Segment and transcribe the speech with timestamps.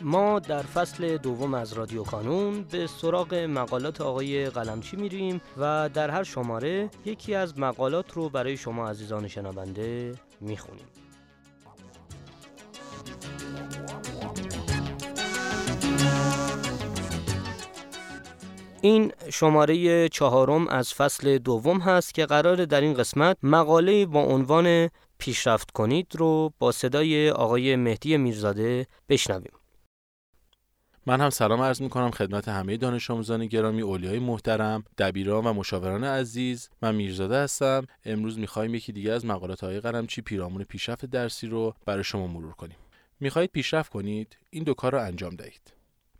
[0.00, 6.10] ما در فصل دوم از رادیو کانون به سراغ مقالات آقای قلمچی میریم و در
[6.10, 10.86] هر شماره یکی از مقالات رو برای شما عزیزان شنونده می‌خونیم
[18.80, 24.90] این شماره چهارم از فصل دوم هست که قرار در این قسمت مقاله با عنوان
[25.18, 29.55] پیشرفت کنید رو با صدای آقای مهدی میرزاده بشنویم.
[31.08, 35.52] من هم سلام عرض می کنم خدمت همه دانش آموزان گرامی اولیای محترم دبیران و
[35.52, 36.68] مشاوران عزیز.
[36.82, 37.86] من میرزاده هستم.
[38.04, 42.52] امروز می‌خوایم یکی دیگه از مقالات های قلمچی پیرامون پیشرفت درسی رو برای شما مرور
[42.52, 42.76] کنیم.
[43.20, 45.72] می‌خواهید پیشرفت کنید این دو کار رو انجام دهید.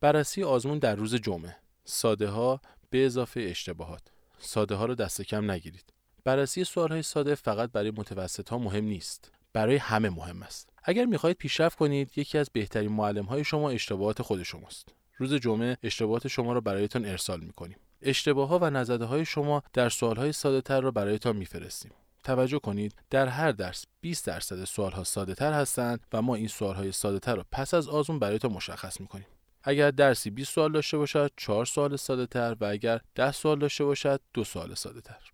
[0.00, 1.56] بررسی آزمون در روز جمعه.
[1.84, 4.02] ساده ها به اضافه اشتباهات.
[4.38, 5.92] ساده ها رو دست کم نگیرید.
[6.24, 9.32] بررسی سوال های ساده فقط برای متوسط ها مهم نیست.
[9.52, 10.71] برای همه مهم است.
[10.84, 14.88] اگر می‌خواهید پیشرفت کنید یکی از بهترین معلم های شما اشتباهات خود شماست.
[15.16, 17.76] روز جمعه اشتباهات شما را برایتان ارسال می‌کنیم.
[18.02, 21.92] اشتباه ها و نزده های شما در سوال های ساده تر را برایتان میفرستیم.
[22.24, 26.48] توجه کنید در هر درس 20 درصد سوال ها ساده تر هستند و ما این
[26.48, 29.26] سوال های ساده تر را پس از آزمون برایتان مشخص می‌کنیم.
[29.64, 33.84] اگر درسی 20 سوال داشته باشد 4 سوال ساده تر و اگر 10 سوال داشته
[33.84, 35.30] باشد 2 سوال ساده تر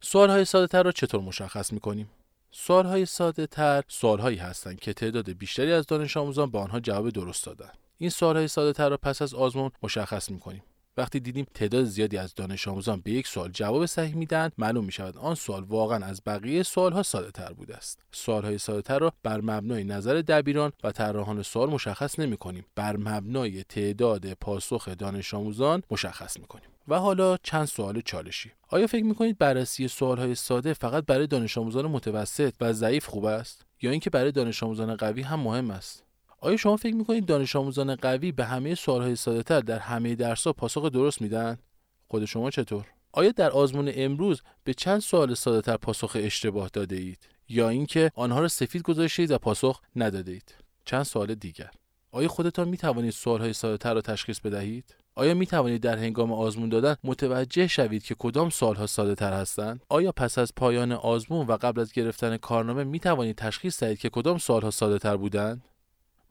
[0.00, 2.10] سوال های ساده تر را چطور مشخص می‌کنیم؟
[2.54, 7.46] سوالهای ساده تر سوالهایی هستند که تعداد بیشتری از دانش آموزان به آنها جواب درست
[7.46, 10.62] دادن این سوالهای ساده تر را پس از آزمون مشخص می‌کنیم.
[10.96, 14.92] وقتی دیدیم تعداد زیادی از دانش آموزان به یک سوال جواب صحیح میدن معلوم می
[14.92, 17.98] شود آن سوال واقعا از بقیه سوالها ساده تر بوده است.
[18.12, 22.96] سوالهای ساده تر را بر مبنای نظر دبیران و طراحان سوال مشخص نمی کنیم بر
[22.96, 28.52] مبنای تعداد پاسخ دانش آموزان مشخص می کنیم و حالا چند سوال چالشی.
[28.68, 33.66] آیا فکر می‌کنید بررسی سوالهای ساده فقط برای دانش آموزان متوسط و ضعیف خوب است؟
[33.82, 36.04] یا اینکه برای دانش آموزان قوی هم مهم است؟
[36.40, 40.52] آیا شما فکر می‌کنید دانش آموزان قوی به همه سوالهای ساده تر در همه درسها
[40.52, 41.58] پاسخ درست میدن
[42.08, 46.96] خود شما چطور؟ آیا در آزمون امروز به چند سوال ساده تر پاسخ اشتباه داده
[46.96, 50.54] اید یا اینکه آنها را سفید گذاشتید و پاسخ نداده اید
[50.84, 51.70] چند سوال دیگر.
[52.10, 56.32] آیا خودتان می توانید سوالهای ساده تر را تشخیص بدهید؟ آیا می توانید در هنگام
[56.32, 61.46] آزمون دادن متوجه شوید که کدام سالها ساده تر هستند؟ آیا پس از پایان آزمون
[61.46, 65.64] و قبل از گرفتن کارنامه می توانید تشخیص دهید که کدام سالها ساده تر بودند؟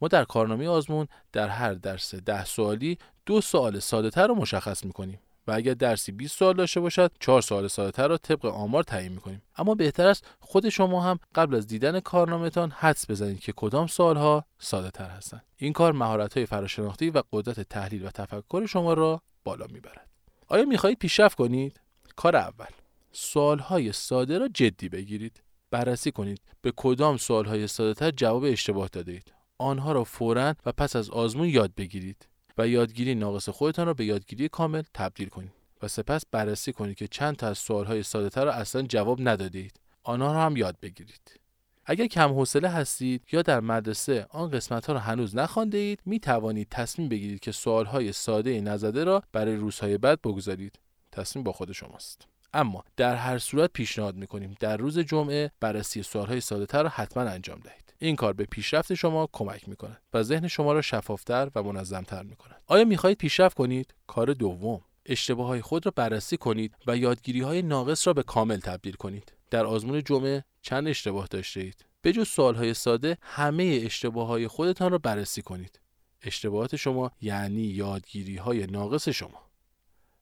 [0.00, 4.84] ما در کارنامه آزمون در هر درس ده سوالی دو سوال ساده تر رو مشخص
[4.84, 5.20] می کنیم.
[5.46, 9.12] و اگر درسی 20 سوال داشته باشد 4 سوال ساده تر را طبق آمار تعیین
[9.12, 9.42] می‌کنیم.
[9.56, 14.44] اما بهتر است خود شما هم قبل از دیدن کارنامهتان حدس بزنید که کدام سوالها
[14.58, 15.44] ساده تر هستند.
[15.56, 20.08] این کار مهارت های فراشناختی و قدرت تحلیل و تفکر شما را بالا می‌برد.
[20.48, 21.80] آیا می‌خواهید پیشرفت کنید؟
[22.16, 22.66] کار اول
[23.12, 25.42] سوالهای ساده را جدی بگیرید.
[25.70, 30.72] بررسی کنید به کدام سوالهای ساده تر جواب اشتباه داده اید آنها را فورا و
[30.72, 32.28] پس از آزمون یاد بگیرید.
[32.58, 35.52] و یادگیری ناقص خودتان را به یادگیری کامل تبدیل کنید
[35.82, 39.80] و سپس بررسی کنید که چند تا از سوالهای ساده را اصلا جواب ندادید.
[40.02, 41.40] آنها را هم یاد بگیرید.
[41.84, 46.20] اگر کم حوصله هستید یا در مدرسه آن قسمت ها را هنوز نخوانده اید می
[46.20, 50.78] توانید تصمیم بگیرید که سوال های ساده نزده را برای روزهای بعد بگذارید.
[51.12, 52.26] تصمیم با خود شماست.
[52.54, 56.88] اما در هر صورت پیشنهاد می کنیم در روز جمعه بررسی سوال های ساده را
[56.88, 57.89] حتما انجام دهید.
[58.02, 62.22] این کار به پیشرفت شما کمک می کند و ذهن شما را شفافتر و منظمتر
[62.22, 62.62] می کند.
[62.66, 67.40] آیا می خواهید پیشرفت کنید؟ کار دوم اشتباه های خود را بررسی کنید و یادگیری
[67.40, 69.32] های ناقص را به کامل تبدیل کنید.
[69.50, 74.48] در آزمون جمعه چند اشتباه داشته اید؟ به جز سوال های ساده همه اشتباه های
[74.48, 75.80] خودتان را بررسی کنید.
[76.22, 79.50] اشتباهات شما یعنی یادگیری های ناقص شما.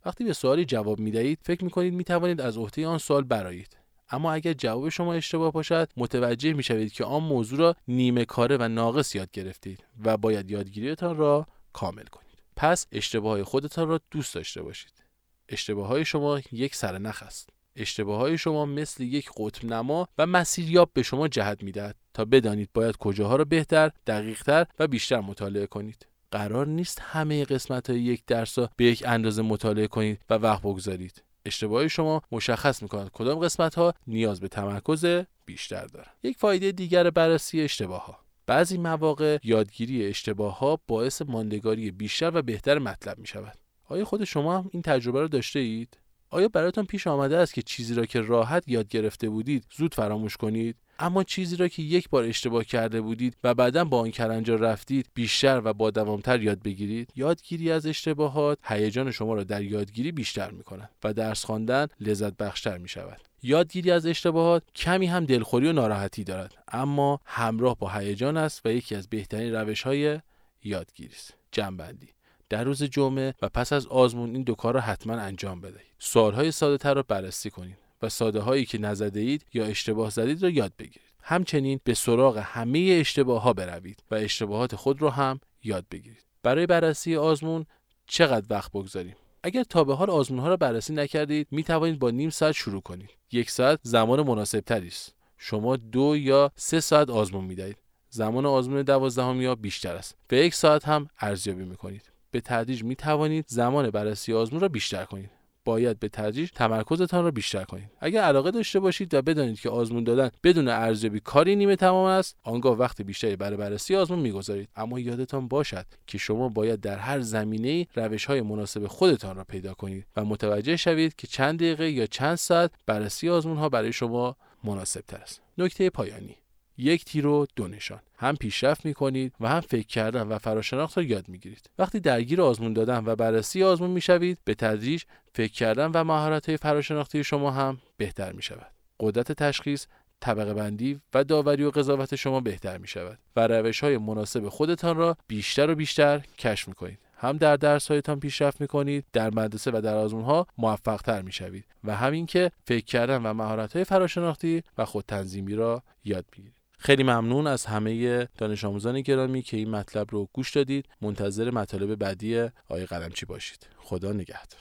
[0.05, 3.77] وقتی به سوالی جواب می دهید فکر می کنید از عهده آن سوال برایید.
[4.11, 8.57] اما اگر جواب شما اشتباه باشد متوجه می شوید که آن موضوع را نیمه کاره
[8.57, 14.35] و ناقص یاد گرفتید و باید یادگیریتان را کامل کنید پس اشتباه خودتان را دوست
[14.35, 15.05] داشته باشید
[15.49, 20.91] اشتباه های شما یک سرنخ است اشتباه های شما مثل یک قطب نما و مسیریاب
[20.95, 26.07] به شما جهت می‌دهد تا بدانید باید کجاها را بهتر، دقیقتر و بیشتر مطالعه کنید.
[26.31, 30.63] قرار نیست همه قسمت های یک درس را به یک اندازه مطالعه کنید و وقت
[30.63, 31.23] بگذارید.
[31.47, 36.17] اشتباه شما مشخص می‌کنند کدام قسمت ها نیاز به تمرکز بیشتر دارند.
[36.23, 42.43] یک فایده دیگر بررسی اشتباه ها بعضی مواقع یادگیری اشتباه ها باعث ماندگاری بیشتر و
[42.43, 45.99] بهتر مطلب می شود آیا خود شما هم این تجربه را داشته اید؟
[46.31, 50.37] آیا برایتان پیش آمده است که چیزی را که راحت یاد گرفته بودید زود فراموش
[50.37, 54.55] کنید؟ اما چیزی را که یک بار اشتباه کرده بودید و بعدا با آن کلنجا
[54.55, 60.13] رفتید بیشتر و با دوامتر یاد بگیرید یادگیری از اشتباهات هیجان شما را در یادگیری
[60.13, 65.25] بیشتر می کند و درس خواندن لذت بخشتر می شود یادگیری از اشتباهات کمی هم
[65.25, 70.21] دلخوری و ناراحتی دارد اما همراه با هیجان است و یکی از بهترین روش های
[70.65, 71.35] یادگیری است.
[71.53, 72.09] جنبندی
[72.49, 75.95] در روز جمعه و پس از آزمون این دو کار را حتما انجام بدهید.
[75.99, 77.79] سوالهای ساده تر را بررسی کنید.
[78.03, 81.09] و ساده هایی که نزده اید یا اشتباه زدید را یاد بگیرید.
[81.23, 86.25] همچنین به سراغ همه اشتباه ها بروید و اشتباهات خود را هم یاد بگیرید.
[86.43, 87.67] برای بررسی آزمون
[88.07, 92.11] چقدر وقت بگذاریم؟ اگر تا به حال آزمون ها را بررسی نکردید می توانید با
[92.11, 93.11] نیم ساعت شروع کنید.
[93.33, 95.15] یک ساعت زمان مناسب تری است.
[95.37, 97.79] شما دو یا سه ساعت آزمون می دهید
[98.11, 100.17] زمان آزمون دوازدهم یا بیشتر است.
[100.29, 104.69] به یک ساعت هم ارزیابی می کنید به تدریج می توانید زمان بررسی آزمون را
[104.69, 105.31] بیشتر کنید.
[105.69, 107.91] باید به تدریج تمرکزتان را بیشتر کنید.
[108.01, 112.37] اگر علاقه داشته باشید و بدانید که آزمون دادن بدون ارزیابی کاری نیمه تمام است
[112.43, 114.69] آنگاه وقت بیشتری برای بررسی آزمون می‌گذارید.
[114.77, 119.75] اما یادتان باشد که شما باید در هر زمینه روش های مناسب خودتان را پیدا
[119.75, 124.37] کنید و متوجه شوید که چند دقیقه یا چند ساعت بررسی آزمون ها برای شما
[124.65, 125.41] مناسب تر است.
[125.59, 126.37] نکته پایانی.
[126.79, 128.01] یک تیر و دو نشان.
[128.19, 132.01] هم پیشرفت می کنید و هم فکر کردن و فراشناخت را یاد می گیرید وقتی
[132.01, 135.03] درگیر آزمون دادن و بررسی آزمون می شوید به تدریج
[135.33, 138.71] فکر کردن و مهارت های فراشناختی شما هم بهتر می شود
[139.01, 139.87] قدرت تشخیص
[140.21, 144.97] طبقه بندی و داوری و قضاوت شما بهتر می شود و روش های مناسب خودتان
[144.97, 149.31] را بیشتر و بیشتر کشف می کنید هم در درس هایتان پیشرفت می کنید در
[149.31, 153.33] مدرسه و در آزمون ها موفق تر می شوید و همین که فکر کردن و
[153.33, 159.01] مهارت های فراشناختی و خود تنظیمی را یاد بگیرید خیلی ممنون از همه دانش آموزان
[159.01, 160.87] گرامی که این مطلب رو گوش دادید.
[161.01, 163.67] منتظر مطالب بعدی آقای قلمچی باشید.
[163.79, 164.61] خدا نگهدار.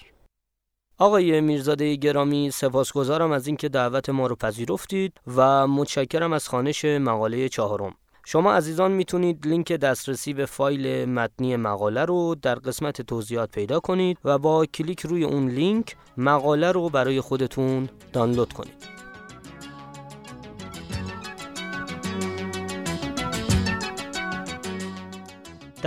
[0.97, 7.49] آقای میرزاده گرامی سپاسگزارم از اینکه دعوت ما رو پذیرفتید و متشکرم از خانش مقاله
[7.49, 7.93] چهارم.
[8.25, 14.17] شما عزیزان می‌تونید لینک دسترسی به فایل متنی مقاله رو در قسمت توضیحات پیدا کنید
[14.23, 18.96] و با کلیک روی اون لینک مقاله رو برای خودتون دانلود کنید.